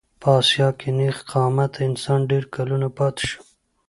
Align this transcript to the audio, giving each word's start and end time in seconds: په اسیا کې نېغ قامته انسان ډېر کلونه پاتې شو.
په 0.21 0.27
اسیا 0.39 0.67
کې 0.79 0.89
نېغ 0.97 1.17
قامته 1.31 1.79
انسان 1.89 2.19
ډېر 2.31 2.43
کلونه 2.55 2.87
پاتې 2.97 3.23
شو. 3.29 3.41